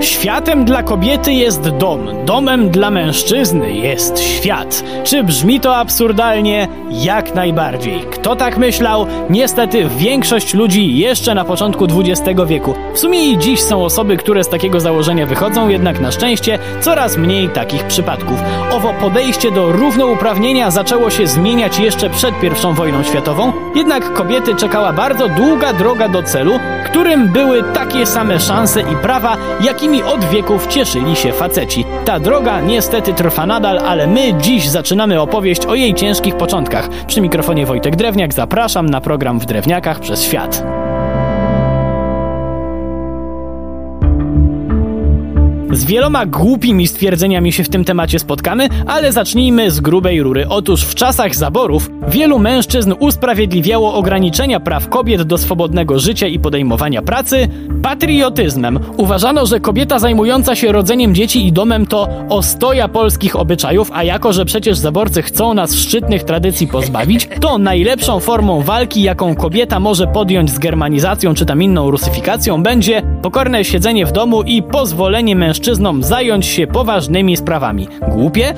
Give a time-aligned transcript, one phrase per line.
[0.00, 4.84] Światem dla kobiety jest dom, domem dla mężczyzny jest świat.
[5.04, 6.68] Czy brzmi to absurdalnie?
[6.90, 8.00] Jak najbardziej.
[8.00, 9.06] Kto tak myślał?
[9.30, 12.74] Niestety większość ludzi jeszcze na początku XX wieku.
[12.94, 17.16] W sumie i dziś są osoby, które z takiego założenia wychodzą, jednak na szczęście coraz
[17.16, 18.38] mniej takich przypadków.
[18.72, 24.92] Owo podejście do równouprawnienia zaczęło się zmieniać jeszcze przed I wojną światową, jednak kobiety czekała
[24.92, 29.36] bardzo długa droga do celu, którym były takie same szanse i prawa,
[29.88, 31.84] jakimi od wieków cieszyli się faceci.
[32.04, 36.88] Ta droga niestety trwa nadal, ale my dziś zaczynamy opowieść o jej ciężkich początkach.
[37.06, 40.77] Przy mikrofonie Wojtek Drewniak zapraszam na program w Drewniakach przez świat.
[45.72, 50.48] Z wieloma głupimi stwierdzeniami się w tym temacie spotkamy, ale zacznijmy z grubej rury.
[50.48, 57.02] Otóż w czasach zaborów wielu mężczyzn usprawiedliwiało ograniczenia praw kobiet do swobodnego życia i podejmowania
[57.02, 57.48] pracy
[57.82, 58.78] patriotyzmem.
[58.96, 64.32] Uważano, że kobieta zajmująca się rodzeniem dzieci i domem to ostoja polskich obyczajów, a jako,
[64.32, 70.06] że przecież zaborcy chcą nas szczytnych tradycji pozbawić, to najlepszą formą walki, jaką kobieta może
[70.06, 76.02] podjąć z germanizacją czy tam inną rusyfikacją, będzie pokorne siedzenie w domu i pozwolenie mężczyznom
[76.02, 77.88] zająć się poważnymi sprawami.
[78.08, 78.54] Głupie?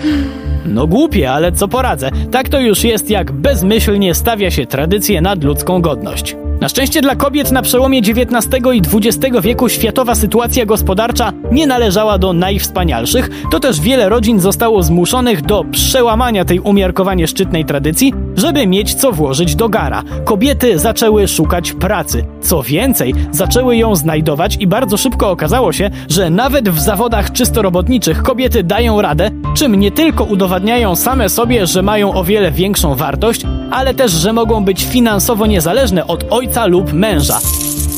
[0.66, 2.10] No głupie, ale co poradzę.
[2.30, 6.36] Tak to już jest, jak bezmyślnie stawia się tradycję nad ludzką godność.
[6.60, 12.18] Na szczęście dla kobiet na przełomie XIX i XX wieku światowa sytuacja gospodarcza nie należała
[12.18, 18.66] do najwspanialszych, to też wiele rodzin zostało zmuszonych do przełamania tej umiarkowanie szczytnej tradycji, żeby
[18.66, 20.02] mieć co włożyć do gara.
[20.24, 22.24] Kobiety zaczęły szukać pracy.
[22.40, 27.62] Co więcej, zaczęły ją znajdować i bardzo szybko okazało się, że nawet w zawodach czysto
[27.62, 32.94] robotniczych kobiety dają radę, czym nie tylko udowadniają same sobie, że mają o wiele większą
[32.94, 37.40] wartość, ale też, że mogą być finansowo niezależne od ojca lub męża.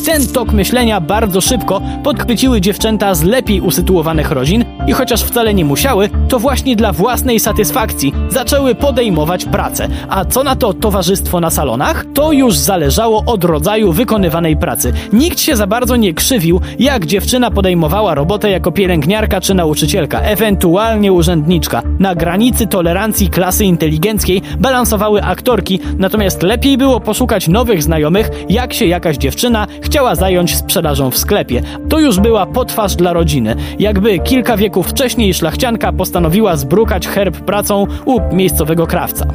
[0.05, 5.65] Ten tok myślenia bardzo szybko podchwyciły dziewczęta z lepiej usytuowanych rodzin i chociaż wcale nie
[5.65, 9.89] musiały, to właśnie dla własnej satysfakcji zaczęły podejmować pracę.
[10.09, 12.05] A co na to towarzystwo na salonach?
[12.15, 14.93] To już zależało od rodzaju wykonywanej pracy.
[15.13, 21.13] Nikt się za bardzo nie krzywił, jak dziewczyna podejmowała robotę jako pielęgniarka czy nauczycielka, ewentualnie
[21.13, 21.83] urzędniczka.
[21.99, 28.87] Na granicy tolerancji klasy inteligenckiej balansowały aktorki, natomiast lepiej było poszukać nowych znajomych, jak się
[28.87, 31.63] jakaś dziewczyna chciała zająć sprzedażą w sklepie.
[31.89, 33.57] To już była potwarz dla rodziny.
[33.79, 39.27] Jakby kilka wieków wcześniej szlachcianka postanowiła zbrukać herb pracą u miejscowego krawca.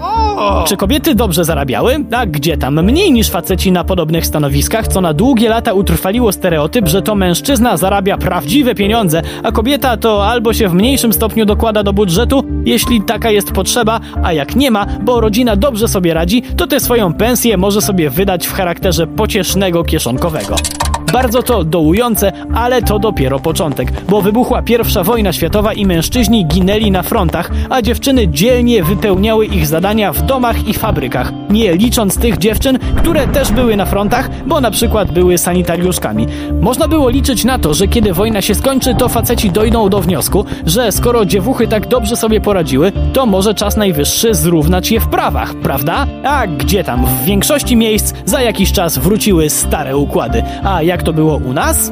[0.65, 2.05] Czy kobiety dobrze zarabiały?
[2.11, 2.83] A gdzie tam?
[2.83, 7.77] Mniej niż faceci na podobnych stanowiskach, co na długie lata utrwaliło stereotyp, że to mężczyzna
[7.77, 13.01] zarabia prawdziwe pieniądze, a kobieta to albo się w mniejszym stopniu dokłada do budżetu, jeśli
[13.01, 17.13] taka jest potrzeba, a jak nie ma, bo rodzina dobrze sobie radzi, to tę swoją
[17.13, 20.46] pensję może sobie wydać w charakterze pociesznego kieszonkowego.
[20.47, 20.86] 거.
[21.13, 26.91] Bardzo to dołujące, ale to dopiero początek, bo wybuchła pierwsza wojna światowa i mężczyźni ginęli
[26.91, 32.37] na frontach, a dziewczyny dzielnie wypełniały ich zadania w domach i fabrykach, nie licząc tych
[32.37, 36.27] dziewczyn, które też były na frontach, bo na przykład były sanitariuszkami.
[36.61, 40.45] Można było liczyć na to, że kiedy wojna się skończy, to faceci dojdą do wniosku,
[40.65, 45.55] że skoro dziewuchy tak dobrze sobie poradziły, to może czas najwyższy zrównać je w prawach,
[45.55, 46.07] prawda?
[46.23, 47.05] A gdzie tam?
[47.05, 50.43] W większości miejsc za jakiś czas wróciły stare układy.
[50.63, 51.91] A jak to było u nas?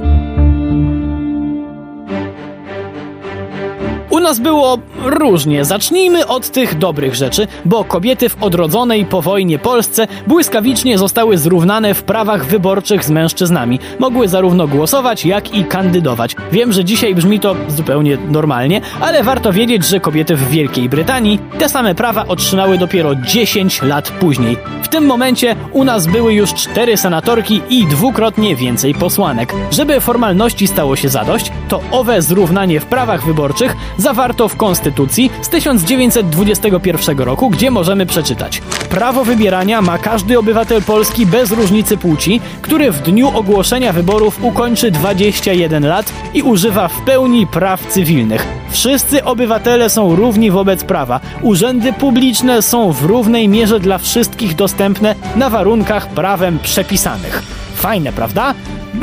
[4.26, 5.66] Nas było różnie.
[5.66, 11.94] Zacznijmy od tych dobrych rzeczy, bo kobiety w odrodzonej po wojnie Polsce błyskawicznie zostały zrównane
[11.94, 13.80] w prawach wyborczych z mężczyznami.
[14.00, 16.36] Mogły zarówno głosować, jak i kandydować.
[16.52, 21.40] Wiem, że dzisiaj brzmi to zupełnie normalnie, ale warto wiedzieć, że kobiety w Wielkiej Brytanii
[21.60, 24.58] te same prawa otrzymały dopiero 10 lat później.
[24.84, 29.54] W tym momencie u nas były już cztery senatorki i dwukrotnie więcej posłanek.
[29.72, 33.76] Żeby formalności stało się zadość, to owe zrównanie w prawach wyborczych
[34.16, 41.26] zawarto w Konstytucji z 1921 roku, gdzie możemy przeczytać: Prawo wybierania ma każdy obywatel Polski
[41.26, 47.48] bez różnicy płci, który w dniu ogłoszenia wyborów ukończy 21 lat i używa w pełni
[47.48, 48.48] praw cywilnych.
[48.70, 51.20] Wszyscy obywatele są równi wobec prawa.
[51.42, 57.44] Urzędy publiczne są w równej mierze dla wszystkich dostępne na warunkach prawem przepisanych.
[57.76, 58.54] Fajne, prawda?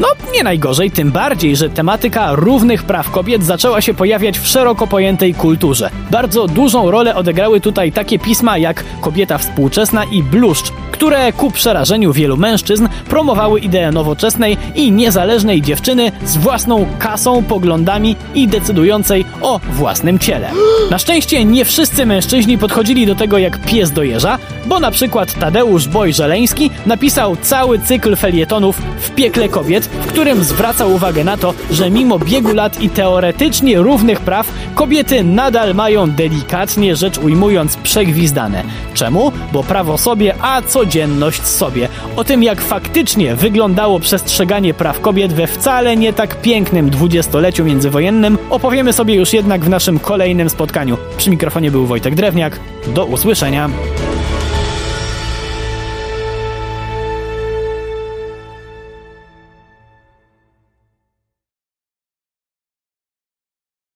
[0.01, 4.87] No, nie najgorzej, tym bardziej, że tematyka równych praw kobiet zaczęła się pojawiać w szeroko
[4.87, 5.91] pojętej kulturze.
[6.11, 12.13] Bardzo dużą rolę odegrały tutaj takie pisma jak Kobieta Współczesna i Bluszcz, które ku przerażeniu
[12.13, 19.61] wielu mężczyzn promowały ideę nowoczesnej i niezależnej dziewczyny z własną kasą, poglądami i decydującej o
[19.71, 20.51] własnym ciele.
[20.91, 25.35] Na szczęście nie wszyscy mężczyźni podchodzili do tego jak pies do jeża, bo na przykład
[25.35, 31.55] Tadeusz Boj-Żeleński napisał cały cykl felietonów w piekle kobiet, w którym zwraca uwagę na to,
[31.71, 38.65] że mimo biegu lat i teoretycznie równych praw, kobiety nadal mają delikatnie rzecz ujmując przegwizdane.
[38.95, 39.33] Czemu?
[39.53, 41.89] Bo prawo sobie, a codzienność sobie.
[42.17, 48.39] O tym, jak faktycznie wyglądało przestrzeganie praw kobiet we wcale nie tak pięknym dwudziestoleciu międzywojennym,
[48.51, 50.97] opowiemy sobie już jednak w naszym kolejnym spotkaniu.
[51.17, 52.61] Przy mikrofonie był Wojtek Drewniak.
[52.95, 53.71] Do usłyszenia.